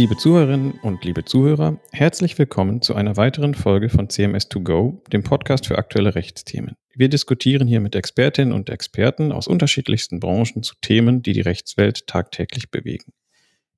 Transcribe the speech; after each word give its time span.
Liebe 0.00 0.16
Zuhörerinnen 0.16 0.80
und 0.80 1.04
liebe 1.04 1.26
Zuhörer, 1.26 1.78
herzlich 1.92 2.38
willkommen 2.38 2.80
zu 2.80 2.94
einer 2.94 3.18
weiteren 3.18 3.54
Folge 3.54 3.90
von 3.90 4.08
CMS2Go, 4.08 5.06
dem 5.10 5.22
Podcast 5.22 5.66
für 5.66 5.76
aktuelle 5.76 6.14
Rechtsthemen. 6.14 6.74
Wir 6.94 7.10
diskutieren 7.10 7.68
hier 7.68 7.80
mit 7.80 7.94
Expertinnen 7.94 8.54
und 8.54 8.70
Experten 8.70 9.30
aus 9.30 9.46
unterschiedlichsten 9.46 10.18
Branchen 10.18 10.62
zu 10.62 10.74
Themen, 10.80 11.20
die 11.20 11.34
die 11.34 11.42
Rechtswelt 11.42 12.06
tagtäglich 12.06 12.70
bewegen. 12.70 13.12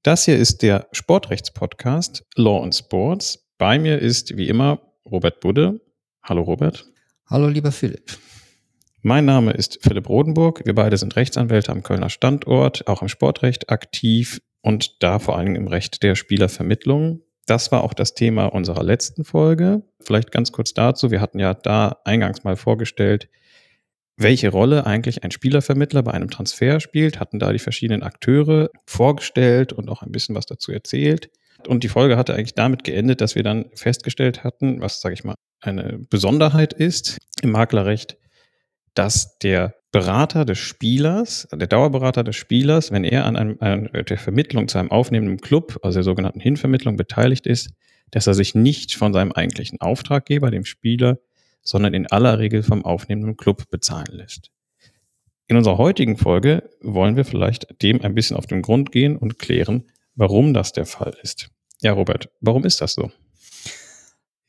Das 0.05 0.25
hier 0.25 0.39
ist 0.39 0.63
der 0.63 0.87
Sportrechtspodcast 0.93 2.25
Law 2.37 2.63
and 2.63 2.77
Sports. 2.77 3.45
Bei 3.59 3.81
mir 3.81 3.99
ist 3.99 4.37
wie 4.37 4.47
immer 4.47 4.81
Robert 5.05 5.41
Budde. 5.41 5.81
Hallo 6.23 6.43
Robert. 6.43 6.87
Hallo 7.27 7.49
lieber 7.49 7.73
Philipp. 7.73 8.17
Mein 9.05 9.25
Name 9.25 9.51
ist 9.51 9.81
Philipp 9.83 10.09
Rodenburg. 10.09 10.65
Wir 10.65 10.77
beide 10.77 10.97
sind 10.97 11.17
Rechtsanwälte 11.17 11.73
am 11.73 11.83
Kölner 11.83 12.09
Standort, 12.09 12.87
auch 12.87 13.03
im 13.03 13.09
Sportrecht 13.09 13.69
aktiv 13.69 14.41
und 14.61 15.03
da 15.03 15.19
vor 15.19 15.37
allem 15.37 15.57
im 15.57 15.67
Recht 15.67 16.05
der 16.05 16.15
Spielervermittlung. 16.15 17.21
Das 17.47 17.73
war 17.73 17.83
auch 17.83 17.95
das 17.95 18.15
Thema 18.15 18.47
unserer 18.47 18.85
letzten 18.85 19.25
Folge. 19.25 19.83
Vielleicht 19.99 20.31
ganz 20.31 20.53
kurz 20.53 20.73
dazu. 20.73 21.11
Wir 21.11 21.21
hatten 21.21 21.41
ja 21.41 21.53
da 21.53 21.97
eingangs 22.05 22.45
mal 22.45 22.55
vorgestellt, 22.55 23.29
welche 24.17 24.51
Rolle 24.51 24.87
eigentlich 24.87 25.25
ein 25.25 25.33
Spielervermittler 25.33 26.05
bei 26.05 26.13
einem 26.13 26.31
Transfer 26.31 26.79
spielt, 26.79 27.19
hatten 27.19 27.41
da 27.41 27.53
die 27.53 27.59
verschiedenen 27.59 28.05
Akteure 28.05 28.71
vorgestellt 28.87 29.73
und 29.73 29.89
auch 29.89 30.03
ein 30.03 30.13
bisschen 30.13 30.37
was 30.37 30.47
dazu 30.47 30.71
erzählt. 30.71 31.29
Und 31.67 31.83
die 31.83 31.89
Folge 31.89 32.17
hatte 32.17 32.35
eigentlich 32.35 32.55
damit 32.55 32.85
geendet, 32.85 33.21
dass 33.21 33.35
wir 33.35 33.43
dann 33.43 33.67
festgestellt 33.75 34.45
hatten, 34.45 34.81
was, 34.81 35.01
sage 35.01 35.15
ich 35.15 35.25
mal, 35.25 35.35
eine 35.61 35.99
Besonderheit 36.09 36.73
ist 36.73 37.19
im 37.43 37.51
Maklerrecht, 37.51 38.17
dass 38.95 39.39
der 39.39 39.75
Berater 39.91 40.45
des 40.45 40.59
Spielers, 40.59 41.47
der 41.53 41.67
Dauerberater 41.67 42.25
des 42.25 42.37
Spielers, 42.37 42.91
wenn 42.93 43.05
er 43.05 43.27
an, 43.27 43.37
einem, 43.37 43.57
an 43.61 43.91
der 43.93 44.19
Vermittlung 44.19 44.69
zu 44.69 44.79
einem 44.79 44.91
aufnehmenden 44.91 45.39
Club, 45.39 45.79
also 45.83 45.97
der 45.97 46.05
sogenannten 46.05 46.41
Hinvermittlung, 46.41 46.97
beteiligt 46.97 47.47
ist, 47.47 47.71
dass 48.11 48.27
er 48.27 48.35
sich 48.35 48.55
nicht 48.55 48.95
von 48.95 49.13
seinem 49.13 49.33
eigentlichen 49.33 49.81
Auftraggeber, 49.81 50.51
dem 50.51 50.65
Spieler, 50.65 51.19
sondern 51.63 51.95
in 51.95 52.07
aller 52.07 52.39
Regel 52.39 52.63
vom 52.63 52.85
aufnehmenden 52.85 53.37
Club 53.37 53.71
bezahlen 53.71 54.09
lässt. 54.11 54.51
In 55.47 55.57
unserer 55.57 55.79
heutigen 55.79 56.17
Folge 56.17 56.71
wollen 56.81 57.17
wir 57.17 57.25
vielleicht 57.25 57.83
dem 57.83 58.01
ein 58.01 58.15
bisschen 58.15 58.37
auf 58.37 58.47
den 58.47 58.63
Grund 58.63 58.93
gehen 58.93 59.17
und 59.17 59.39
klären, 59.39 59.85
warum 60.15 60.55
das 60.55 60.73
der 60.73 60.87
Fall 60.87 61.15
ist. 61.23 61.51
Ja, 61.83 61.93
Robert, 61.93 62.31
warum 62.41 62.65
ist 62.65 62.81
das 62.81 62.95
so? 62.95 63.11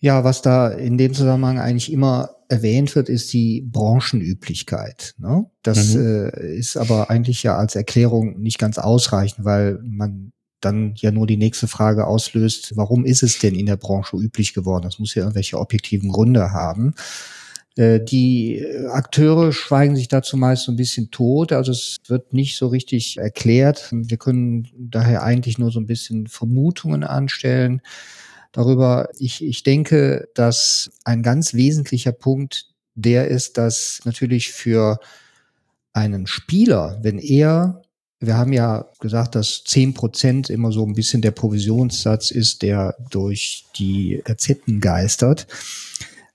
Ja, 0.03 0.25
was 0.25 0.41
da 0.41 0.67
in 0.67 0.97
dem 0.97 1.13
Zusammenhang 1.13 1.59
eigentlich 1.59 1.89
immer 1.89 2.35
erwähnt 2.49 2.93
wird, 2.93 3.07
ist 3.07 3.31
die 3.31 3.61
Branchenüblichkeit. 3.61 5.15
Ne? 5.17 5.45
Das 5.61 5.93
mhm. 5.93 6.29
äh, 6.33 6.57
ist 6.57 6.75
aber 6.75 7.09
eigentlich 7.09 7.41
ja 7.43 7.55
als 7.55 7.77
Erklärung 7.77 8.37
nicht 8.41 8.59
ganz 8.59 8.77
ausreichend, 8.79 9.45
weil 9.45 9.79
man 9.81 10.33
dann 10.59 10.93
ja 10.97 11.11
nur 11.11 11.25
die 11.25 11.37
nächste 11.37 11.69
Frage 11.69 12.05
auslöst, 12.05 12.75
warum 12.75 13.05
ist 13.05 13.23
es 13.23 13.39
denn 13.39 13.55
in 13.55 13.65
der 13.65 13.77
Branche 13.77 14.17
üblich 14.17 14.53
geworden? 14.53 14.83
Das 14.83 14.99
muss 14.99 15.15
ja 15.15 15.21
irgendwelche 15.21 15.57
objektiven 15.57 16.09
Gründe 16.11 16.51
haben. 16.51 16.95
Äh, 17.77 18.01
die 18.01 18.61
Akteure 18.91 19.53
schweigen 19.53 19.95
sich 19.95 20.09
dazu 20.09 20.35
meist 20.35 20.63
so 20.63 20.73
ein 20.73 20.77
bisschen 20.77 21.11
tot, 21.11 21.53
also 21.53 21.71
es 21.71 21.99
wird 22.09 22.33
nicht 22.33 22.57
so 22.57 22.67
richtig 22.67 23.19
erklärt. 23.19 23.87
Wir 23.93 24.17
können 24.17 24.67
daher 24.77 25.23
eigentlich 25.23 25.57
nur 25.57 25.71
so 25.71 25.79
ein 25.79 25.87
bisschen 25.87 26.27
Vermutungen 26.27 27.05
anstellen 27.05 27.81
darüber. 28.53 29.09
Ich, 29.19 29.43
ich 29.43 29.63
denke, 29.63 30.29
dass 30.33 30.91
ein 31.03 31.21
ganz 31.21 31.53
wesentlicher 31.53 32.13
Punkt 32.13 32.67
der 32.95 33.27
ist, 33.27 33.57
dass 33.57 33.99
natürlich 34.05 34.51
für 34.51 34.99
einen 35.93 36.27
Spieler, 36.27 36.99
wenn 37.01 37.19
er, 37.19 37.81
wir 38.19 38.37
haben 38.37 38.53
ja 38.53 38.85
gesagt, 38.99 39.35
dass 39.35 39.63
zehn 39.63 39.93
Prozent 39.93 40.49
immer 40.49 40.71
so 40.71 40.85
ein 40.85 40.93
bisschen 40.93 41.21
der 41.21 41.31
Provisionssatz 41.31 42.31
ist, 42.31 42.61
der 42.61 42.95
durch 43.09 43.65
die 43.75 44.21
Gazetten 44.23 44.79
geistert. 44.79 45.47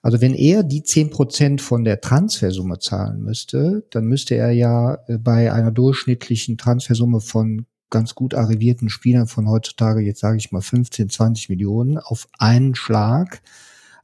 Also 0.02 0.20
wenn 0.20 0.34
er 0.34 0.62
die 0.62 0.82
zehn 0.82 1.10
Prozent 1.10 1.60
von 1.60 1.84
der 1.84 2.00
Transfersumme 2.00 2.78
zahlen 2.78 3.22
müsste, 3.22 3.84
dann 3.90 4.04
müsste 4.04 4.36
er 4.36 4.52
ja 4.52 4.98
bei 5.20 5.52
einer 5.52 5.72
durchschnittlichen 5.72 6.56
Transfersumme 6.56 7.20
von 7.20 7.66
ganz 7.90 8.14
gut 8.14 8.34
arrivierten 8.34 8.88
Spielern 8.88 9.26
von 9.26 9.48
heutzutage, 9.48 10.00
jetzt 10.00 10.20
sage 10.20 10.36
ich 10.36 10.52
mal 10.52 10.60
15, 10.60 11.10
20 11.10 11.48
Millionen, 11.48 11.98
auf 11.98 12.28
einen 12.38 12.74
Schlag 12.74 13.40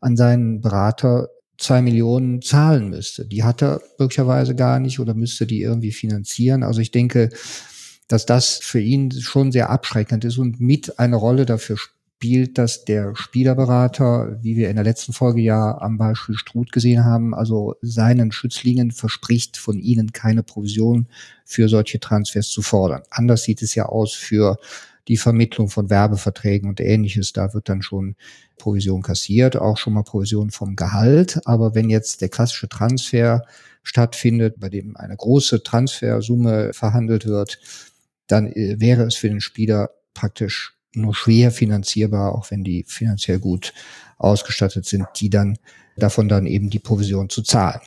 an 0.00 0.16
seinen 0.16 0.60
Berater 0.60 1.28
zwei 1.58 1.82
Millionen 1.82 2.42
zahlen 2.42 2.90
müsste. 2.90 3.26
Die 3.26 3.44
hat 3.44 3.62
er 3.62 3.80
möglicherweise 3.98 4.54
gar 4.54 4.80
nicht 4.80 5.00
oder 5.00 5.14
müsste 5.14 5.46
die 5.46 5.62
irgendwie 5.62 5.92
finanzieren. 5.92 6.62
Also 6.62 6.80
ich 6.80 6.90
denke, 6.90 7.30
dass 8.08 8.26
das 8.26 8.58
für 8.58 8.80
ihn 8.80 9.12
schon 9.12 9.52
sehr 9.52 9.70
abschreckend 9.70 10.24
ist 10.24 10.38
und 10.38 10.60
mit 10.60 10.98
eine 10.98 11.16
Rolle 11.16 11.46
dafür 11.46 11.76
spielt, 11.76 12.03
dass 12.52 12.84
der 12.84 13.14
Spielerberater, 13.14 14.38
wie 14.42 14.56
wir 14.56 14.70
in 14.70 14.76
der 14.76 14.84
letzten 14.84 15.12
Folge 15.12 15.40
ja 15.40 15.78
am 15.78 15.98
Beispiel 15.98 16.34
Struth 16.34 16.72
gesehen 16.72 17.04
haben, 17.04 17.34
also 17.34 17.76
seinen 17.82 18.32
Schützlingen 18.32 18.90
verspricht, 18.90 19.56
von 19.56 19.78
ihnen 19.78 20.12
keine 20.12 20.42
Provision 20.42 21.06
für 21.44 21.68
solche 21.68 22.00
Transfers 22.00 22.48
zu 22.48 22.62
fordern. 22.62 23.02
Anders 23.10 23.44
sieht 23.44 23.62
es 23.62 23.74
ja 23.74 23.86
aus 23.86 24.14
für 24.14 24.58
die 25.08 25.16
Vermittlung 25.16 25.68
von 25.68 25.90
Werbeverträgen 25.90 26.68
und 26.68 26.80
ähnliches. 26.80 27.32
Da 27.32 27.52
wird 27.52 27.68
dann 27.68 27.82
schon 27.82 28.16
Provision 28.58 29.02
kassiert, 29.02 29.56
auch 29.56 29.76
schon 29.76 29.92
mal 29.92 30.02
Provision 30.02 30.50
vom 30.50 30.76
Gehalt. 30.76 31.40
Aber 31.44 31.74
wenn 31.74 31.90
jetzt 31.90 32.20
der 32.20 32.28
klassische 32.28 32.68
Transfer 32.68 33.42
stattfindet, 33.82 34.58
bei 34.58 34.70
dem 34.70 34.96
eine 34.96 35.16
große 35.16 35.62
Transfersumme 35.62 36.72
verhandelt 36.72 37.26
wird, 37.26 37.58
dann 38.26 38.46
äh, 38.46 38.80
wäre 38.80 39.02
es 39.04 39.14
für 39.14 39.28
den 39.28 39.40
Spieler 39.40 39.90
praktisch 40.14 40.74
nur 40.96 41.14
schwer 41.14 41.50
finanzierbar, 41.50 42.34
auch 42.34 42.50
wenn 42.50 42.64
die 42.64 42.84
finanziell 42.86 43.38
gut 43.38 43.72
ausgestattet 44.18 44.86
sind, 44.86 45.06
die 45.16 45.30
dann 45.30 45.58
davon 45.96 46.28
dann 46.28 46.46
eben 46.46 46.70
die 46.70 46.78
Provision 46.78 47.28
zu 47.28 47.42
zahlen. 47.42 47.80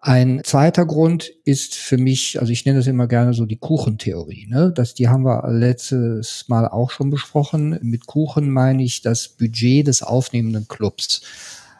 Ein 0.00 0.42
zweiter 0.44 0.86
Grund 0.86 1.32
ist 1.44 1.74
für 1.74 1.98
mich, 1.98 2.40
also 2.40 2.52
ich 2.52 2.64
nenne 2.64 2.78
das 2.78 2.86
immer 2.86 3.08
gerne 3.08 3.34
so 3.34 3.46
die 3.46 3.56
Kuchentheorie. 3.56 4.46
Ne? 4.48 4.72
Das, 4.72 4.94
die 4.94 5.08
haben 5.08 5.24
wir 5.24 5.50
letztes 5.50 6.44
Mal 6.46 6.68
auch 6.68 6.90
schon 6.90 7.10
besprochen. 7.10 7.78
Mit 7.82 8.06
Kuchen 8.06 8.48
meine 8.50 8.84
ich 8.84 9.02
das 9.02 9.28
Budget 9.28 9.88
des 9.88 10.02
aufnehmenden 10.02 10.68
Clubs. 10.68 11.22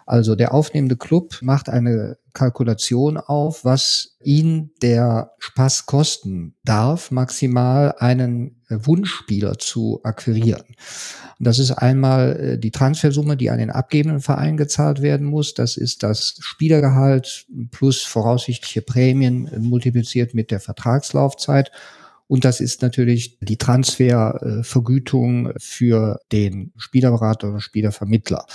Also 0.09 0.37
der 0.37 0.55
aufnehmende 0.55 0.97
Club 0.97 1.37
macht 1.43 1.69
eine 1.69 2.17
Kalkulation 2.33 3.19
auf, 3.19 3.67
was 3.67 4.17
ihn 4.25 4.71
der 4.81 5.33
Spaß 5.39 5.85
kosten 5.85 6.55
darf, 6.65 7.11
maximal 7.11 7.95
einen 7.99 8.63
Wunschspieler 8.71 9.59
zu 9.59 10.01
akquirieren. 10.05 10.65
Und 11.39 11.47
das 11.47 11.59
ist 11.59 11.73
einmal 11.73 12.41
äh, 12.41 12.59
die 12.59 12.71
Transfersumme, 12.71 13.37
die 13.37 13.51
an 13.51 13.59
den 13.59 13.71
abgebenden 13.71 14.21
Verein 14.21 14.57
gezahlt 14.57 15.03
werden 15.03 15.27
muss. 15.27 15.53
Das 15.53 15.77
ist 15.77 16.03
das 16.03 16.37
Spielergehalt 16.41 17.45
plus 17.71 18.03
voraussichtliche 18.03 18.81
Prämien 18.81 19.47
äh, 19.49 19.59
multipliziert 19.59 20.33
mit 20.33 20.51
der 20.51 20.61
Vertragslaufzeit. 20.61 21.71
Und 22.29 22.47
das 22.47 22.61
ist 22.61 22.81
natürlich 22.81 23.39
die 23.41 23.59
Transfervergütung 23.59 25.53
für 25.59 26.19
den 26.33 26.73
Spielerberater 26.79 27.51
oder 27.51 27.61
Spielervermittler. 27.61 28.47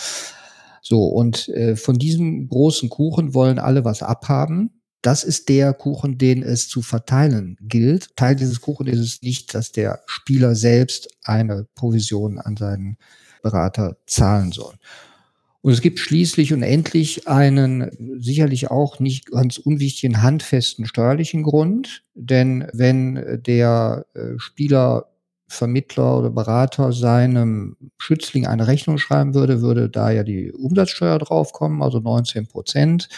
So, 0.84 1.06
und 1.06 1.48
äh, 1.48 1.78
von 1.78 1.98
diesem 1.98 2.50
großen 2.50 2.90
Kuchen 2.90 3.34
wollen 3.34 3.58
alle 3.58 3.86
was 3.86 4.04
abhaben. 4.04 4.82
Das 5.02 5.24
ist 5.24 5.48
der 5.50 5.74
Kuchen, 5.74 6.18
den 6.18 6.44
es 6.44 6.68
zu 6.68 6.82
verteilen 6.82 7.58
gilt. 7.62 8.16
Teil 8.18 8.36
dieses 8.36 8.60
Kuchen 8.62 8.88
ist 8.88 9.00
es 9.00 9.22
nicht, 9.22 9.54
dass 9.56 9.72
der 9.72 10.02
Spieler 10.06 10.56
selbst 10.56 11.10
eine 11.24 11.68
Provision 11.74 12.38
an 12.38 12.58
seinen 12.58 12.98
Berater 13.42 13.98
zahlen 14.08 14.52
soll. 14.52 14.76
Und 15.62 15.72
es 15.72 15.80
gibt 15.80 16.00
schließlich 16.00 16.52
und 16.52 16.64
endlich 16.64 17.30
einen 17.30 18.20
sicherlich 18.20 18.70
auch 18.70 19.00
nicht 19.00 19.32
ganz 19.32 19.58
unwichtigen 19.58 20.22
handfesten 20.22 20.86
steuerlichen 20.86 21.44
Grund. 21.44 22.04
Denn 22.14 22.68
wenn 22.74 23.42
der 23.46 24.06
äh, 24.14 24.38
Spieler 24.38 25.13
Vermittler 25.54 26.18
oder 26.20 26.30
Berater 26.30 26.92
seinem 26.92 27.78
Schützling 27.98 28.48
eine 28.48 28.68
Rechnung 28.68 28.98
schreiben 28.98 29.34
würde, 29.34 29.62
würde 29.62 29.90
da 29.90 30.12
ja 30.12 30.24
die 30.24 30.52
Umsatzsteuer 30.52 31.20
draufkommen, 31.20 31.82
also 31.82 32.00
19 32.00 32.48
Prozent. 32.48 33.10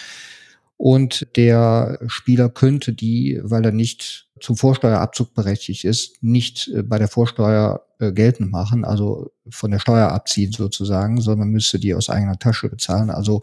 Und 0.77 1.27
der 1.37 1.99
Spieler 2.07 2.49
könnte 2.49 2.93
die, 2.93 3.39
weil 3.41 3.63
er 3.63 3.71
nicht 3.71 4.27
zum 4.41 4.57
Vorsteuerabzug 4.57 5.33
berechtigt 5.33 5.85
ist, 5.85 6.21
nicht 6.21 6.67
äh, 6.67 6.83
bei 6.83 6.97
der 6.99 7.07
Vorsteuer 7.07 7.85
äh, 7.99 8.11
geltend 8.11 8.51
machen, 8.51 8.83
also 8.83 9.31
von 9.49 9.71
der 9.71 9.79
Steuer 9.79 10.09
abziehen 10.09 10.51
sozusagen, 10.51 11.21
sondern 11.21 11.49
müsste 11.49 11.79
die 11.79 11.95
aus 11.95 12.09
eigener 12.09 12.37
Tasche 12.37 12.67
bezahlen. 12.67 13.09
Also 13.09 13.41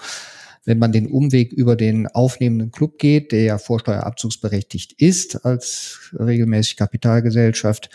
wenn 0.65 0.79
man 0.79 0.93
den 0.93 1.07
Umweg 1.07 1.53
über 1.53 1.75
den 1.75 2.07
aufnehmenden 2.07 2.71
Club 2.71 2.99
geht, 2.99 3.33
der 3.33 3.43
ja 3.43 3.59
vorsteuerabzugsberechtigt 3.59 4.93
ist 5.01 5.45
als 5.45 6.13
regelmäßig 6.19 6.77
Kapitalgesellschaft, 6.77 7.91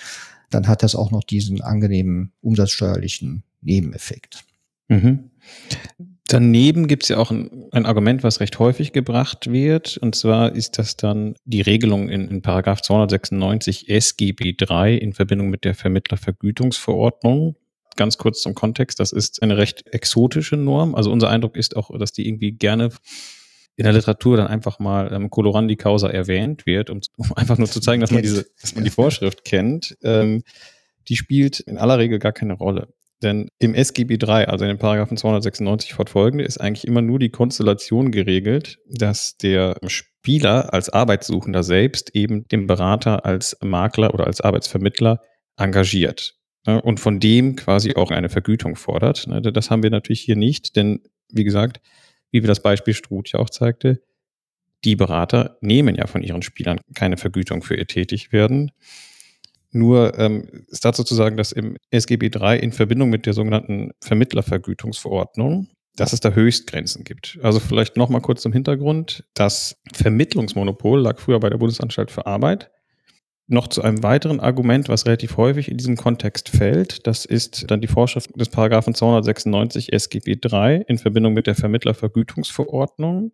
dann 0.49 0.67
hat 0.67 0.83
das 0.83 0.95
auch 0.95 1.11
noch 1.11 1.23
diesen 1.23 1.61
angenehmen 1.61 2.31
umsatzsteuerlichen 2.41 3.43
Nebeneffekt. 3.61 4.45
Mhm. 4.87 5.31
Daneben 6.27 6.87
gibt 6.87 7.03
es 7.03 7.09
ja 7.09 7.17
auch 7.17 7.31
ein, 7.31 7.69
ein, 7.71 7.85
Argument, 7.85 8.21
was 8.21 8.41
recht 8.41 8.59
häufig 8.59 8.91
gebracht 8.91 9.49
wird. 9.49 9.97
Und 9.97 10.13
zwar 10.13 10.53
ist 10.53 10.77
das 10.77 10.97
dann 10.97 11.35
die 11.45 11.61
Regelung 11.61 12.09
in, 12.09 12.27
in 12.27 12.41
Paragraph 12.41 12.81
296 12.81 13.89
SGB 13.89 14.55
III 14.59 14.97
in 14.97 15.13
Verbindung 15.13 15.49
mit 15.49 15.63
der 15.63 15.73
Vermittlervergütungsverordnung. 15.73 17.55
ganz 17.95 18.17
kurz 18.17 18.41
zum 18.41 18.55
Kontext, 18.55 18.99
das 18.99 19.13
ist 19.13 19.41
eine 19.41 19.57
recht 19.57 19.87
exotische 19.93 20.57
Norm. 20.57 20.95
Also 20.95 21.11
unser 21.11 21.29
Eindruck 21.29 21.55
ist 21.55 21.77
auch, 21.77 21.97
dass 21.97 22.11
die 22.11 22.27
irgendwie 22.27 22.51
gerne 22.51 22.89
in 23.77 23.83
der 23.83 23.93
Literatur 23.93 24.37
dann 24.37 24.47
einfach 24.47 24.79
mal 24.79 25.13
ähm, 25.13 25.29
Colorandi 25.29 25.75
Causa 25.75 26.09
erwähnt 26.09 26.65
wird, 26.65 26.89
um, 26.89 26.99
um 27.15 27.31
einfach 27.33 27.57
nur 27.57 27.67
zu 27.67 27.79
zeigen, 27.79 28.01
dass 28.01 28.11
man 28.11 28.23
diese, 28.23 28.47
dass 28.59 28.75
man 28.75 28.83
die 28.83 28.89
Vorschrift 28.89 29.45
kennt. 29.45 29.95
Ähm, 30.03 30.43
die 31.07 31.15
spielt 31.15 31.59
in 31.61 31.77
aller 31.77 31.99
Regel 31.99 32.19
gar 32.19 32.33
keine 32.33 32.53
Rolle. 32.53 32.89
Denn 33.23 33.49
im 33.59 33.73
SGB 33.73 34.17
3, 34.17 34.47
also 34.47 34.65
in 34.65 34.69
den 34.69 34.77
Paragraphen 34.77 35.17
296 35.17 35.93
fortfolgende, 35.93 36.43
ist 36.43 36.59
eigentlich 36.59 36.85
immer 36.85 37.01
nur 37.01 37.17
die 37.19 37.29
Konstellation 37.29 38.11
geregelt, 38.11 38.79
dass 38.87 39.37
der 39.37 39.77
Spieler 39.87 40.73
als 40.73 40.89
Arbeitssuchender 40.89 41.63
selbst 41.63 42.15
eben 42.15 42.47
den 42.47 42.67
Berater 42.67 43.25
als 43.25 43.57
Makler 43.63 44.13
oder 44.13 44.27
als 44.27 44.41
Arbeitsvermittler 44.41 45.21
engagiert 45.55 46.35
ne, 46.67 46.81
und 46.81 46.99
von 46.99 47.19
dem 47.19 47.55
quasi 47.55 47.95
auch 47.95 48.11
eine 48.11 48.29
Vergütung 48.29 48.75
fordert. 48.75 49.25
Ne, 49.27 49.41
das 49.41 49.71
haben 49.71 49.81
wir 49.81 49.89
natürlich 49.89 50.21
hier 50.21 50.35
nicht, 50.35 50.75
denn 50.75 51.01
wie 51.31 51.43
gesagt, 51.43 51.79
wie 52.31 52.43
wir 52.43 52.47
das 52.47 52.61
Beispiel 52.61 52.93
Struth 52.93 53.31
ja 53.33 53.39
auch 53.39 53.49
zeigte, 53.49 54.01
die 54.83 54.95
Berater 54.95 55.57
nehmen 55.61 55.95
ja 55.95 56.07
von 56.07 56.21
ihren 56.21 56.41
Spielern 56.41 56.79
keine 56.95 57.17
Vergütung 57.17 57.61
für 57.63 57.75
ihr 57.75 57.87
Tätigwerden. 57.87 58.71
Nur 59.71 60.17
ähm, 60.17 60.65
ist 60.67 60.85
dazu 60.85 61.03
zu 61.03 61.15
sagen, 61.15 61.37
dass 61.37 61.51
im 61.51 61.77
SGB 61.91 62.31
III 62.33 62.59
in 62.59 62.71
Verbindung 62.71 63.09
mit 63.09 63.25
der 63.25 63.33
sogenannten 63.33 63.91
Vermittlervergütungsverordnung, 64.01 65.67
dass 65.95 66.13
es 66.13 66.19
da 66.19 66.31
Höchstgrenzen 66.31 67.03
gibt. 67.03 67.37
Also 67.41 67.59
vielleicht 67.59 67.97
nochmal 67.97 68.21
kurz 68.21 68.41
zum 68.41 68.53
Hintergrund. 68.53 69.25
Das 69.33 69.81
Vermittlungsmonopol 69.93 71.01
lag 71.01 71.19
früher 71.19 71.39
bei 71.39 71.49
der 71.49 71.57
Bundesanstalt 71.57 72.11
für 72.11 72.25
Arbeit. 72.25 72.71
Noch 73.49 73.67
zu 73.67 73.81
einem 73.81 74.03
weiteren 74.03 74.41
Argument, 74.41 74.89
was 74.89 75.05
relativ 75.05 75.37
häufig 75.37 75.71
in 75.71 75.77
diesem 75.77 75.95
Kontext 75.95 76.49
fällt, 76.49 77.07
das 77.07 77.23
ist 77.23 77.71
dann 77.71 77.79
die 77.79 77.87
Vorschrift 77.87 78.29
des 78.35 78.49
Paragraphen 78.49 78.93
296 78.93 79.93
SGB 79.93 80.37
III 80.43 80.83
in 80.85 80.97
Verbindung 80.97 81.33
mit 81.33 81.47
der 81.47 81.55
Vermittlervergütungsverordnung. 81.55 83.31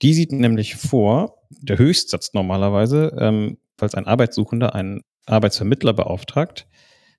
Die 0.00 0.14
sieht 0.14 0.30
nämlich 0.30 0.76
vor, 0.76 1.42
der 1.50 1.78
Höchstsatz 1.78 2.34
normalerweise, 2.34 3.16
ähm, 3.18 3.58
falls 3.76 3.96
ein 3.96 4.06
Arbeitssuchender 4.06 4.76
einen 4.76 5.02
Arbeitsvermittler 5.26 5.92
beauftragt, 5.92 6.68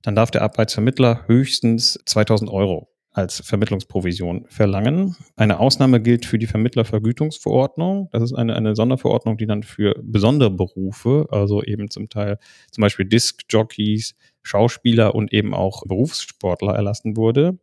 dann 0.02 0.16
darf 0.16 0.32
der 0.32 0.44
Arbeitsvermittler 0.44 1.28
höchstens 1.28 2.00
2000 2.06 2.50
Euro 2.50 2.90
als 3.19 3.42
Vermittlungsprovision 3.45 4.45
verlangen. 4.48 5.16
Eine 5.36 5.60
Ausnahme 5.60 6.01
gilt 6.01 6.25
für 6.25 6.39
die 6.39 6.48
Vermittlervergütungsverordnung. 6.48 8.10
Das 8.12 8.24
ist 8.24 8.33
eine, 8.33 8.56
eine 8.56 8.75
Sonderverordnung, 8.75 9.38
die 9.38 9.45
dann 9.45 9.63
für 9.63 9.94
besondere 10.01 10.50
Berufe, 10.51 11.27
also 11.30 11.62
eben 11.62 11.89
zum 11.89 12.10
Teil 12.10 12.39
zum 12.71 12.81
Beispiel 12.81 13.06
Diskjockeys, 13.06 14.16
Schauspieler 14.42 15.16
und 15.16 15.33
eben 15.33 15.54
auch 15.54 15.83
Berufssportler 15.86 16.74
erlassen 16.74 17.18
wurde. 17.18 17.60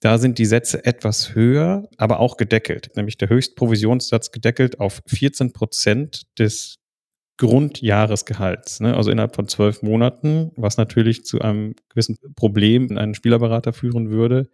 Da 0.00 0.18
sind 0.18 0.38
die 0.38 0.46
Sätze 0.46 0.84
etwas 0.84 1.34
höher, 1.34 1.88
aber 1.96 2.20
auch 2.20 2.36
gedeckelt, 2.36 2.90
nämlich 2.96 3.18
der 3.18 3.28
Höchstprovisionssatz 3.28 4.32
gedeckelt 4.32 4.80
auf 4.80 5.02
14 5.06 5.52
Prozent 5.52 6.22
des 6.38 6.78
Grundjahresgehalts, 7.38 8.80
ne? 8.80 8.96
also 8.96 9.10
innerhalb 9.10 9.34
von 9.34 9.48
zwölf 9.48 9.82
Monaten, 9.82 10.52
was 10.56 10.76
natürlich 10.76 11.24
zu 11.24 11.40
einem 11.40 11.74
gewissen 11.88 12.16
Problem 12.36 12.88
in 12.88 12.98
einen 12.98 13.14
Spielerberater 13.14 13.72
führen 13.72 14.10
würde, 14.10 14.50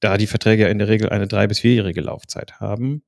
da 0.00 0.18
die 0.18 0.26
Verträge 0.26 0.64
ja 0.64 0.68
in 0.68 0.78
der 0.78 0.88
Regel 0.88 1.08
eine 1.10 1.28
drei- 1.28 1.46
bis 1.46 1.60
vierjährige 1.60 2.00
Laufzeit 2.00 2.60
haben. 2.60 3.02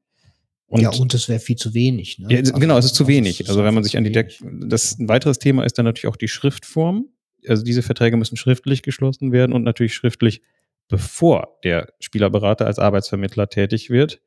Und 0.67 0.81
ja, 0.81 0.91
und 0.91 1.12
es 1.12 1.29
wäre 1.29 1.41
viel 1.41 1.56
zu 1.56 1.75
wenig. 1.75 2.19
Ne? 2.19 2.29
Ja, 2.31 2.38
also, 2.38 2.55
genau, 2.55 2.79
es 2.79 2.87
ist 2.87 2.94
zu 2.94 3.06
wenig. 3.06 3.49
Also 3.49 3.64
wenn 3.64 3.75
man 3.75 3.85
sich 3.85 3.96
an 3.96 4.05
die 4.05 4.12
Deck, 4.12 4.38
das 4.43 4.99
ein 4.99 5.08
weiteres 5.08 5.38
Thema 5.38 5.64
ist 5.64 5.76
dann 5.76 5.85
natürlich 5.85 6.06
auch 6.06 6.17
die 6.17 6.29
Schriftform. 6.29 7.08
Also 7.46 7.62
diese 7.62 7.82
Verträge 7.82 8.17
müssen 8.17 8.37
schriftlich 8.37 8.82
geschlossen 8.82 9.32
werden 9.32 9.52
und 9.52 9.64
natürlich 9.64 9.94
schriftlich 9.94 10.41
bevor 10.88 11.58
der 11.64 11.93
Spielerberater 12.00 12.67
als 12.67 12.79
Arbeitsvermittler 12.79 13.49
tätig 13.49 13.91
wird. 13.91 14.20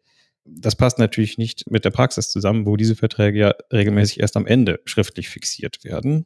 Das 0.50 0.76
passt 0.76 1.00
natürlich 1.00 1.38
nicht 1.38 1.70
mit 1.70 1.86
der 1.86 1.92
Praxis 1.92 2.30
zusammen, 2.30 2.66
wo 2.66 2.78
diese 2.78 2.96
Verträge 2.96 3.40
ja 3.40 3.54
regelmäßig 3.72 4.20
erst 4.20 4.38
am 4.38 4.48
Ende 4.48 4.80
schriftlich 4.86 5.30
fixiert 5.30 5.84
werden. 5.84 6.26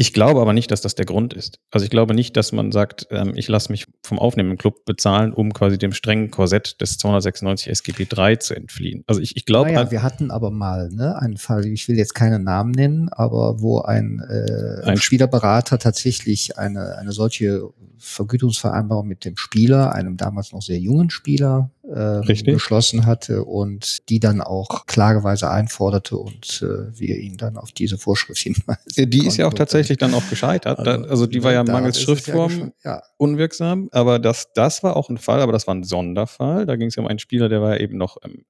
Ich 0.00 0.12
glaube 0.12 0.40
aber 0.40 0.52
nicht, 0.52 0.70
dass 0.70 0.80
das 0.80 0.94
der 0.94 1.06
Grund 1.06 1.34
ist. 1.34 1.58
Also 1.72 1.82
ich 1.82 1.90
glaube 1.90 2.14
nicht, 2.14 2.36
dass 2.36 2.52
man 2.52 2.70
sagt, 2.70 3.08
ähm, 3.10 3.32
ich 3.34 3.48
lasse 3.48 3.72
mich 3.72 3.86
vom 4.04 4.20
aufnehmenden 4.20 4.56
Club 4.56 4.84
bezahlen, 4.84 5.32
um 5.32 5.52
quasi 5.52 5.76
dem 5.76 5.90
strengen 5.90 6.30
Korsett 6.30 6.80
des 6.80 6.98
296 6.98 7.68
SGB 7.68 8.06
3 8.08 8.36
zu 8.36 8.54
entfliehen. 8.54 9.02
Also 9.08 9.20
ich, 9.20 9.36
ich 9.36 9.44
glaube. 9.44 9.72
Naja, 9.72 9.90
wir 9.90 10.04
hatten 10.04 10.30
aber 10.30 10.52
mal 10.52 10.88
ne, 10.92 11.20
einen 11.20 11.36
Fall, 11.36 11.66
ich 11.66 11.88
will 11.88 11.98
jetzt 11.98 12.14
keinen 12.14 12.44
Namen 12.44 12.70
nennen, 12.70 13.08
aber 13.08 13.60
wo 13.60 13.80
ein, 13.80 14.20
äh, 14.20 14.84
ein 14.84 14.98
Spielerberater 14.98 15.80
tatsächlich 15.80 16.56
eine, 16.58 16.96
eine 16.96 17.10
solche 17.10 17.68
Vergütungsvereinbarung 17.98 19.08
mit 19.08 19.24
dem 19.24 19.36
Spieler, 19.36 19.92
einem 19.94 20.16
damals 20.16 20.52
noch 20.52 20.62
sehr 20.62 20.78
jungen 20.78 21.10
Spieler, 21.10 21.72
äh, 21.88 22.20
geschlossen 22.42 23.06
hatte 23.06 23.44
und 23.44 24.08
die 24.08 24.20
dann 24.20 24.40
auch 24.40 24.86
klageweise 24.86 25.50
einforderte 25.50 26.16
und 26.16 26.62
äh, 26.62 26.98
wir 26.98 27.16
ihn 27.18 27.36
dann 27.36 27.56
auf 27.56 27.72
diese 27.72 27.98
Vorschrift 27.98 28.40
hinweisen. 28.42 29.10
Die 29.10 29.26
ist 29.26 29.36
ja 29.36 29.46
auch 29.46 29.54
tatsächlich 29.54 29.98
dann 29.98 30.14
auch 30.14 30.28
gescheitert. 30.28 30.78
Also, 30.78 31.08
also 31.08 31.26
die 31.26 31.42
war 31.42 31.52
ja 31.52 31.64
mangels 31.64 32.00
Schriftform 32.00 32.72
ja 32.84 32.88
ja. 32.88 33.02
unwirksam, 33.16 33.88
aber 33.92 34.18
das, 34.18 34.52
das 34.54 34.82
war 34.82 34.96
auch 34.96 35.08
ein 35.08 35.18
Fall, 35.18 35.40
aber 35.40 35.52
das 35.52 35.66
war 35.66 35.74
ein 35.74 35.84
Sonderfall. 35.84 36.66
Da 36.66 36.76
ging 36.76 36.88
es 36.88 36.96
ja 36.96 37.02
um 37.02 37.08
einen 37.08 37.18
Spieler, 37.18 37.48
der 37.48 37.60
war 37.60 37.74
ja 37.74 37.80
eben 37.80 37.96
noch 37.96 38.18
ähm, 38.24 38.44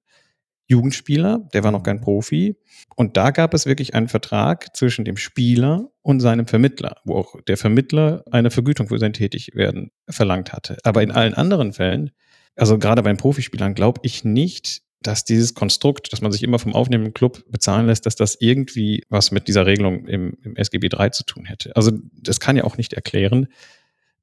Jugendspieler, 0.69 1.49
der 1.55 1.65
war 1.65 1.73
noch 1.73 1.83
kein 1.83 1.97
mhm. 1.97 2.03
Profi. 2.03 2.57
Und 2.95 3.17
da 3.17 3.31
gab 3.31 3.55
es 3.55 3.67
wirklich 3.67 3.95
einen 3.95 4.09
Vertrag 4.09 4.77
zwischen 4.77 5.05
dem 5.05 5.17
Spieler 5.17 5.89
und 6.03 6.21
seinem 6.21 6.47
Vermittler, 6.47 6.97
wo 7.05 7.17
auch 7.17 7.37
der 7.47 7.57
Vermittler 7.57 8.23
eine 8.31 8.51
Vergütung 8.51 8.89
für 8.89 8.99
sein 8.99 9.15
Tätigwerden 9.15 9.91
verlangt 10.09 10.53
hatte. 10.53 10.77
Aber 10.85 11.03
in 11.03 11.11
allen 11.11 11.35
anderen 11.35 11.73
Fällen 11.73 12.11
also 12.59 12.79
gerade 12.79 13.03
beim 13.03 13.17
Profispielern 13.17 13.75
glaube 13.75 14.01
ich 14.03 14.25
nicht, 14.25 14.83
dass 15.01 15.25
dieses 15.25 15.55
Konstrukt, 15.55 16.13
dass 16.13 16.21
man 16.21 16.33
sich 16.33 16.43
immer 16.43 16.59
vom 16.59 16.75
aufnehmenden 16.75 17.15
Club 17.15 17.45
bezahlen 17.51 17.87
lässt, 17.87 18.05
dass 18.05 18.17
das 18.17 18.37
irgendwie 18.41 19.05
was 19.09 19.31
mit 19.31 19.47
dieser 19.47 19.65
Regelung 19.65 20.07
im, 20.07 20.37
im 20.43 20.57
SGB 20.57 20.89
III 20.93 21.13
zu 21.13 21.25
tun 21.25 21.45
hätte. 21.45 21.75
Also 21.77 21.93
das 22.21 22.41
kann 22.41 22.57
ja 22.57 22.65
auch 22.65 22.77
nicht 22.77 22.95
erklären, 22.95 23.47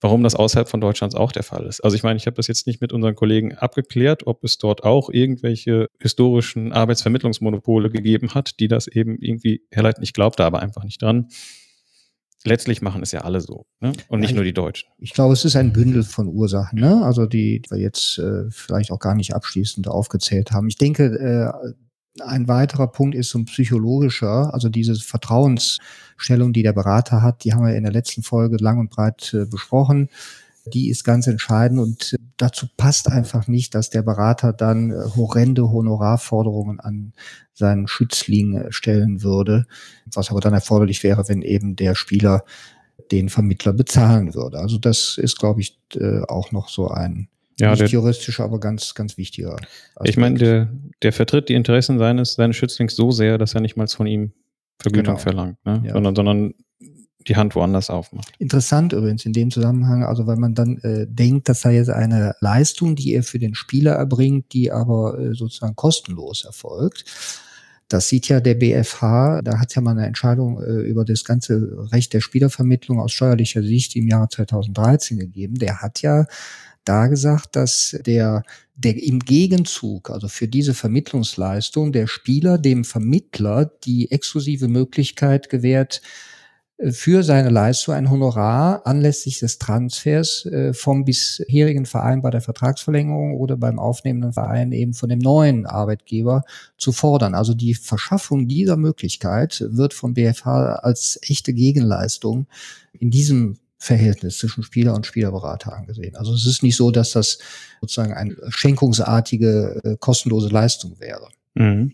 warum 0.01 0.21
das 0.21 0.35
außerhalb 0.35 0.67
von 0.67 0.81
Deutschlands 0.81 1.15
auch 1.15 1.31
der 1.31 1.43
Fall 1.43 1.65
ist. 1.65 1.79
Also 1.81 1.95
ich 1.95 2.03
meine, 2.03 2.17
ich 2.17 2.25
habe 2.27 2.35
das 2.35 2.47
jetzt 2.47 2.67
nicht 2.67 2.81
mit 2.81 2.91
unseren 2.91 3.15
Kollegen 3.15 3.55
abgeklärt, 3.55 4.27
ob 4.27 4.43
es 4.43 4.57
dort 4.57 4.83
auch 4.83 5.09
irgendwelche 5.09 5.87
historischen 5.99 6.73
Arbeitsvermittlungsmonopole 6.73 7.89
gegeben 7.89 8.33
hat, 8.33 8.59
die 8.59 8.67
das 8.67 8.87
eben 8.87 9.17
irgendwie 9.19 9.61
herleiten. 9.71 10.03
Ich 10.03 10.11
glaube 10.11 10.35
da 10.35 10.45
aber 10.45 10.59
einfach 10.59 10.83
nicht 10.83 11.01
dran 11.01 11.29
letztlich 12.45 12.81
machen 12.81 13.01
es 13.01 13.11
ja 13.11 13.21
alle 13.21 13.41
so, 13.41 13.65
ne? 13.81 13.93
Und 14.07 14.19
nicht 14.19 14.31
ja, 14.31 14.35
nur 14.35 14.43
die 14.43 14.53
Deutschen. 14.53 14.89
Ich 14.99 15.13
glaube, 15.13 15.33
es 15.33 15.45
ist 15.45 15.55
ein 15.55 15.73
Bündel 15.73 16.03
von 16.03 16.27
Ursachen, 16.27 16.79
ne? 16.79 17.03
Also 17.03 17.25
die, 17.25 17.61
die 17.61 17.71
wir 17.71 17.79
jetzt 17.79 18.17
äh, 18.19 18.49
vielleicht 18.49 18.91
auch 18.91 18.99
gar 18.99 19.15
nicht 19.15 19.33
abschließend 19.33 19.87
aufgezählt 19.87 20.51
haben. 20.51 20.67
Ich 20.67 20.77
denke, 20.77 21.05
äh, 21.05 21.73
ein 22.21 22.47
weiterer 22.47 22.87
Punkt 22.87 23.15
ist 23.15 23.29
so 23.29 23.39
ein 23.39 23.45
psychologischer, 23.45 24.53
also 24.53 24.69
diese 24.69 24.95
Vertrauensstellung, 24.95 26.53
die 26.53 26.63
der 26.63 26.73
Berater 26.73 27.21
hat, 27.21 27.43
die 27.43 27.53
haben 27.53 27.65
wir 27.65 27.75
in 27.75 27.83
der 27.83 27.91
letzten 27.91 28.23
Folge 28.23 28.57
lang 28.57 28.79
und 28.79 28.89
breit 28.89 29.33
äh, 29.33 29.45
besprochen 29.45 30.09
die 30.73 30.89
ist 30.89 31.03
ganz 31.03 31.27
entscheidend 31.27 31.79
und 31.79 32.13
äh, 32.13 32.17
dazu 32.37 32.67
passt 32.77 33.09
einfach 33.09 33.47
nicht, 33.47 33.75
dass 33.75 33.89
der 33.89 34.01
Berater 34.01 34.53
dann 34.53 34.91
äh, 34.91 34.95
horrende 35.15 35.69
Honorarforderungen 35.71 36.79
an 36.79 37.13
seinen 37.53 37.87
Schützling 37.87 38.55
äh, 38.55 38.71
stellen 38.71 39.23
würde, 39.23 39.65
was 40.13 40.31
aber 40.31 40.41
dann 40.41 40.53
erforderlich 40.53 41.03
wäre, 41.03 41.27
wenn 41.27 41.41
eben 41.41 41.75
der 41.75 41.95
Spieler 41.95 42.43
den 43.11 43.29
Vermittler 43.29 43.73
bezahlen 43.73 44.33
würde. 44.33 44.57
Also 44.57 44.77
das 44.77 45.17
ist, 45.19 45.37
glaube 45.37 45.61
ich, 45.61 45.77
auch 46.27 46.51
noch 46.51 46.69
so 46.69 46.87
ein 46.87 47.27
ja, 47.59 47.69
nicht 47.69 47.81
der, 47.81 47.87
juristischer, 47.87 48.43
aber 48.43 48.59
ganz, 48.59 48.95
ganz 48.95 49.17
wichtiger. 49.17 49.53
Aspekt. 49.53 50.09
Ich 50.09 50.17
meine, 50.17 50.39
der, 50.39 50.69
der 51.03 51.13
vertritt 51.13 51.49
die 51.49 51.53
Interessen 51.53 51.99
seines, 51.99 52.33
seines 52.33 52.55
Schützlings 52.55 52.95
so 52.95 53.11
sehr, 53.11 53.37
dass 53.37 53.53
er 53.53 53.61
nicht 53.61 53.77
mal 53.77 53.87
von 53.87 54.07
ihm 54.07 54.31
Vergütung 54.79 55.15
genau. 55.15 55.17
verlangt, 55.17 55.65
ne? 55.65 55.81
Ja. 55.85 55.93
sondern, 55.93 56.15
sondern 56.15 56.53
die 57.27 57.35
Hand 57.35 57.55
woanders 57.55 57.89
aufmacht. 57.89 58.33
Interessant 58.37 58.93
übrigens 58.93 59.25
in 59.25 59.33
dem 59.33 59.51
Zusammenhang, 59.51 60.03
also 60.03 60.27
wenn 60.27 60.39
man 60.39 60.53
dann 60.53 60.77
äh, 60.79 61.07
denkt, 61.07 61.49
das 61.49 61.61
sei 61.61 61.75
jetzt 61.75 61.89
eine 61.89 62.35
Leistung, 62.39 62.95
die 62.95 63.13
er 63.13 63.23
für 63.23 63.39
den 63.39 63.55
Spieler 63.55 63.93
erbringt, 63.93 64.53
die 64.53 64.71
aber 64.71 65.19
äh, 65.19 65.33
sozusagen 65.33 65.75
kostenlos 65.75 66.45
erfolgt. 66.45 67.05
Das 67.87 68.09
sieht 68.09 68.27
ja 68.29 68.39
der 68.39 68.55
BFH, 68.55 69.41
da 69.43 69.59
hat 69.59 69.75
ja 69.75 69.81
mal 69.81 69.91
eine 69.91 70.07
Entscheidung 70.07 70.61
äh, 70.61 70.81
über 70.81 71.05
das 71.05 71.23
ganze 71.23 71.91
Recht 71.91 72.13
der 72.13 72.21
Spielervermittlung 72.21 72.99
aus 72.99 73.11
steuerlicher 73.11 73.61
Sicht 73.61 73.95
im 73.95 74.07
Jahr 74.07 74.29
2013 74.29 75.19
gegeben. 75.19 75.55
Der 75.55 75.81
hat 75.81 76.01
ja 76.01 76.25
da 76.83 77.07
gesagt, 77.07 77.55
dass 77.55 77.97
der, 78.05 78.43
der 78.75 79.01
im 79.01 79.19
Gegenzug, 79.19 80.09
also 80.09 80.27
für 80.27 80.47
diese 80.47 80.73
Vermittlungsleistung, 80.73 81.91
der 81.91 82.07
Spieler 82.07 82.57
dem 82.57 82.85
Vermittler 82.85 83.71
die 83.83 84.11
exklusive 84.11 84.67
Möglichkeit 84.67 85.49
gewährt, 85.49 86.01
für 86.89 87.23
seine 87.23 87.49
Leistung 87.49 87.93
ein 87.93 88.09
Honorar 88.09 88.85
anlässlich 88.85 89.39
des 89.39 89.59
Transfers 89.59 90.45
äh, 90.45 90.73
vom 90.73 91.05
bisherigen 91.05 91.85
Verein 91.85 92.21
bei 92.21 92.29
der 92.29 92.41
Vertragsverlängerung 92.41 93.37
oder 93.37 93.55
beim 93.55 93.79
aufnehmenden 93.79 94.33
Verein 94.33 94.73
eben 94.73 94.93
von 94.93 95.07
dem 95.07 95.19
neuen 95.19 95.65
Arbeitgeber 95.65 96.43
zu 96.77 96.91
fordern. 96.91 97.33
Also 97.33 97.53
die 97.53 97.75
Verschaffung 97.75 98.47
dieser 98.47 98.75
Möglichkeit 98.75 99.63
wird 99.69 99.93
vom 99.93 100.15
BFH 100.15 100.75
als 100.75 101.17
echte 101.23 101.53
Gegenleistung 101.53 102.47
in 102.91 103.09
diesem 103.09 103.57
Verhältnis 103.77 104.39
zwischen 104.39 104.63
Spieler 104.63 104.95
und 104.95 105.05
Spielerberater 105.05 105.73
angesehen. 105.73 106.15
Also 106.17 106.33
es 106.33 106.45
ist 106.45 106.61
nicht 106.61 106.75
so, 106.75 106.91
dass 106.91 107.11
das 107.11 107.37
sozusagen 107.79 108.13
eine 108.13 108.35
schenkungsartige, 108.49 109.81
äh, 109.83 109.97
kostenlose 109.97 110.49
Leistung 110.49 110.99
wäre. 110.99 111.29
Mhm. 111.53 111.93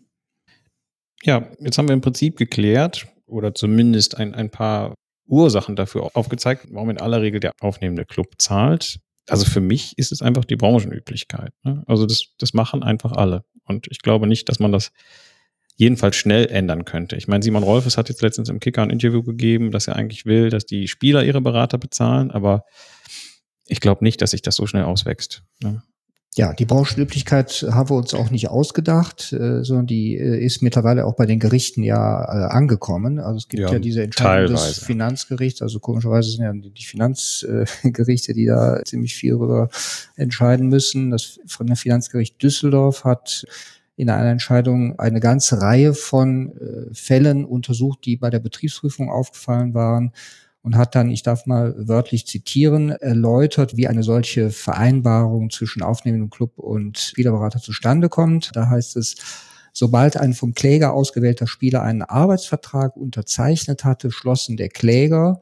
Ja, 1.24 1.48
jetzt 1.60 1.78
haben 1.78 1.88
wir 1.88 1.94
im 1.94 2.02
Prinzip 2.02 2.38
geklärt 2.38 3.08
oder 3.32 3.56
zumindest 3.56 4.18
ein, 4.18 4.36
ein 4.36 4.50
paar 4.50 4.96
Ursachen 5.28 5.76
dafür 5.76 6.12
aufgezeigt, 6.14 6.68
warum 6.72 6.90
in 6.90 7.00
aller 7.00 7.22
Regel 7.22 7.40
der 7.40 7.54
aufnehmende 7.62 8.06
Club 8.06 8.34
zahlt. 8.38 9.00
Also 9.28 9.46
für 9.46 9.62
mich 9.62 9.98
ist 9.98 10.12
es 10.12 10.22
einfach 10.22 10.46
die 10.46 10.56
Branchenüblichkeit. 10.56 11.54
Ne? 11.64 11.84
Also 11.88 12.06
das, 12.06 12.26
das 12.38 12.54
machen 12.54 12.84
einfach 12.84 13.14
alle. 13.14 13.44
Und 13.66 13.88
ich 13.90 14.02
glaube 14.02 14.28
nicht, 14.28 14.50
dass 14.50 14.60
man 14.60 14.72
das 14.72 14.92
jedenfalls 15.78 16.16
schnell 16.16 16.48
ändern 16.48 16.86
könnte. 16.86 17.16
Ich 17.16 17.28
meine, 17.28 17.44
Simon 17.44 17.64
Rolfes 17.64 17.98
hat 17.98 18.10
jetzt 18.10 18.22
letztens 18.22 18.50
im 18.50 18.60
Kicker 18.60 18.82
ein 18.82 18.90
Interview 18.90 19.24
gegeben, 19.24 19.72
dass 19.72 19.88
er 19.88 19.96
eigentlich 19.96 20.26
will, 20.26 20.50
dass 20.50 20.66
die 20.66 20.88
Spieler 20.88 21.24
ihre 21.24 21.42
Berater 21.42 21.78
bezahlen, 21.78 22.30
aber 22.30 22.66
ich 23.68 23.80
glaube 23.80 24.04
nicht, 24.04 24.22
dass 24.22 24.32
sich 24.32 24.42
das 24.42 24.56
so 24.56 24.68
schnell 24.68 24.84
auswächst. 24.84 25.44
Ne? 25.64 25.82
Ja, 26.38 26.54
die 26.54 26.66
Branchenüblichkeit 26.66 27.68
haben 27.72 27.90
wir 27.90 27.98
uns 27.98 28.14
auch 28.14 28.30
nicht 28.30 28.48
ausgedacht, 28.48 29.34
äh, 29.34 29.66
sondern 29.66 29.86
die 29.86 30.16
äh, 30.16 30.42
ist 30.42 30.62
mittlerweile 30.62 31.06
auch 31.06 31.16
bei 31.16 31.26
den 31.26 31.40
Gerichten 31.40 31.84
ja 31.84 32.24
äh, 32.24 32.54
angekommen. 32.54 33.20
Also 33.20 33.36
es 33.36 33.50
gibt 33.50 33.64
ja, 33.64 33.74
ja 33.74 33.80
diese 33.80 34.04
Entscheidung 34.04 34.56
teilweise. 34.56 34.76
des 34.76 34.86
Finanzgerichts, 34.86 35.62
also 35.62 35.82
komischerweise 35.82 36.32
sind 36.32 36.46
ja 36.46 36.54
die 36.54 36.86
Finanzgerichte, 36.86 38.34
die 38.34 38.46
da 38.46 38.82
ziemlich 38.86 39.14
viel 39.14 39.32
darüber 39.32 39.68
entscheiden 40.16 40.70
müssen. 40.70 41.12
Das 41.12 41.42
von 41.48 41.68
der 41.68 41.76
Finanzgericht 41.76 42.42
Düsseldorf 42.42 43.04
hat 43.04 43.46
in 43.98 44.10
einer 44.10 44.30
Entscheidung 44.32 44.98
eine 45.00 45.20
ganze 45.20 45.62
Reihe 45.62 45.94
von 45.94 46.54
Fällen 46.94 47.44
untersucht, 47.44 48.06
die 48.06 48.16
bei 48.16 48.30
der 48.30 48.40
Betriebsprüfung 48.40 49.12
aufgefallen 49.12 49.74
waren 49.74 50.14
und 50.64 50.76
hat 50.76 50.96
dann, 50.96 51.10
ich 51.10 51.24
darf 51.24 51.46
mal 51.46 51.74
wörtlich 51.78 52.28
zitieren, 52.28 52.90
erläutert, 52.90 53.78
wie 53.78 53.88
eine 53.88 54.04
solche 54.04 54.52
Vereinbarung 54.52 55.50
zwischen 55.50 55.82
aufnehmendem 55.82 56.30
Club 56.30 56.58
und 56.58 56.98
Spielerberater 56.98 57.60
zustande 57.60 58.10
kommt. 58.10 58.52
Da 58.54 58.70
heißt 58.70 58.96
es, 58.98 59.16
sobald 59.74 60.18
ein 60.18 60.34
vom 60.34 60.54
Kläger 60.54 60.94
ausgewählter 60.94 61.48
Spieler 61.48 61.82
einen 61.82 62.04
Arbeitsvertrag 62.04 62.96
unterzeichnet 62.96 63.84
hatte, 63.84 64.12
schlossen 64.12 64.58
der 64.58 64.70
Kläger 64.70 65.42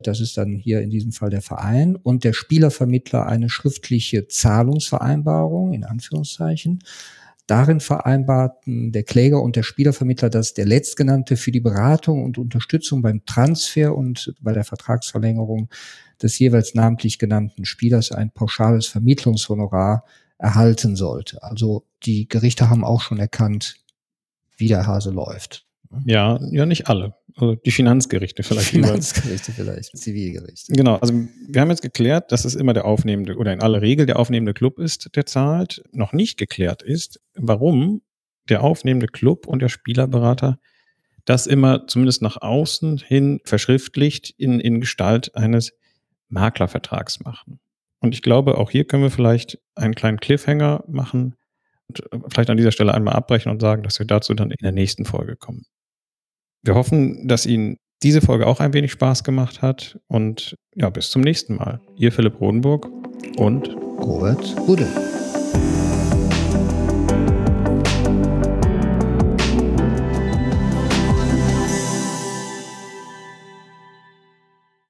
das 0.00 0.20
ist 0.20 0.36
dann 0.36 0.54
hier 0.54 0.80
in 0.80 0.90
diesem 0.90 1.12
Fall 1.12 1.30
der 1.30 1.42
Verein 1.42 1.96
und 1.96 2.22
der 2.22 2.32
Spielervermittler 2.32 3.26
eine 3.26 3.50
schriftliche 3.50 4.28
Zahlungsvereinbarung 4.28 5.72
in 5.72 5.84
Anführungszeichen. 5.84 6.84
Darin 7.48 7.80
vereinbarten 7.80 8.92
der 8.92 9.04
Kläger 9.04 9.40
und 9.40 9.56
der 9.56 9.62
Spielervermittler, 9.62 10.28
dass 10.28 10.52
der 10.52 10.66
Letztgenannte 10.66 11.38
für 11.38 11.50
die 11.50 11.60
Beratung 11.60 12.22
und 12.22 12.36
Unterstützung 12.36 13.00
beim 13.00 13.24
Transfer 13.24 13.96
und 13.96 14.34
bei 14.38 14.52
der 14.52 14.64
Vertragsverlängerung 14.64 15.70
des 16.22 16.38
jeweils 16.38 16.74
namentlich 16.74 17.18
genannten 17.18 17.64
Spielers 17.64 18.12
ein 18.12 18.30
pauschales 18.30 18.86
Vermittlungshonorar 18.86 20.04
erhalten 20.36 20.94
sollte. 20.94 21.42
Also 21.42 21.86
die 22.02 22.28
Gerichte 22.28 22.68
haben 22.68 22.84
auch 22.84 23.00
schon 23.00 23.18
erkannt, 23.18 23.76
wie 24.58 24.68
der 24.68 24.86
Hase 24.86 25.10
läuft. 25.10 25.67
Ja, 26.04 26.38
ja, 26.50 26.66
nicht 26.66 26.88
alle. 26.88 27.14
Also 27.36 27.54
die 27.54 27.70
Finanzgerichte 27.70 28.42
vielleicht. 28.42 28.68
Finanzgerichte 28.68 29.52
vielleicht, 29.52 29.96
Zivilgerichte. 29.96 30.72
Genau, 30.72 30.96
also 30.96 31.14
wir 31.14 31.60
haben 31.60 31.70
jetzt 31.70 31.82
geklärt, 31.82 32.32
dass 32.32 32.44
es 32.44 32.54
immer 32.54 32.74
der 32.74 32.84
aufnehmende 32.84 33.36
oder 33.36 33.52
in 33.52 33.60
aller 33.60 33.80
Regel 33.80 34.06
der 34.06 34.18
aufnehmende 34.18 34.54
Club 34.54 34.78
ist, 34.78 35.14
der 35.16 35.24
zahlt. 35.24 35.82
Noch 35.92 36.12
nicht 36.12 36.36
geklärt 36.36 36.82
ist, 36.82 37.20
warum 37.34 38.02
der 38.48 38.62
aufnehmende 38.62 39.06
Club 39.06 39.46
und 39.46 39.60
der 39.60 39.68
Spielerberater 39.68 40.58
das 41.24 41.46
immer 41.46 41.86
zumindest 41.86 42.22
nach 42.22 42.40
außen 42.40 42.98
hin 42.98 43.40
verschriftlicht 43.44 44.30
in, 44.38 44.60
in 44.60 44.80
Gestalt 44.80 45.34
eines 45.36 45.74
Maklervertrags 46.30 47.20
machen. 47.20 47.60
Und 48.00 48.14
ich 48.14 48.22
glaube, 48.22 48.56
auch 48.56 48.70
hier 48.70 48.86
können 48.86 49.02
wir 49.02 49.10
vielleicht 49.10 49.58
einen 49.74 49.94
kleinen 49.94 50.20
Cliffhanger 50.20 50.84
machen 50.88 51.34
und 51.88 52.02
vielleicht 52.30 52.48
an 52.50 52.56
dieser 52.56 52.72
Stelle 52.72 52.94
einmal 52.94 53.14
abbrechen 53.14 53.50
und 53.50 53.60
sagen, 53.60 53.82
dass 53.82 53.98
wir 53.98 54.06
dazu 54.06 54.34
dann 54.34 54.50
in 54.50 54.62
der 54.62 54.72
nächsten 54.72 55.04
Folge 55.04 55.36
kommen. 55.36 55.64
Wir 56.62 56.74
hoffen, 56.74 57.28
dass 57.28 57.46
Ihnen 57.46 57.76
diese 58.02 58.20
Folge 58.20 58.46
auch 58.46 58.60
ein 58.60 58.72
wenig 58.72 58.92
Spaß 58.92 59.24
gemacht 59.24 59.62
hat 59.62 59.98
und 60.08 60.56
ja, 60.74 60.90
bis 60.90 61.10
zum 61.10 61.22
nächsten 61.22 61.56
Mal. 61.56 61.80
Ihr 61.96 62.12
Philipp 62.12 62.40
Rodenburg 62.40 62.88
und 63.36 63.68
Robert 63.98 64.54
Budde. 64.66 64.86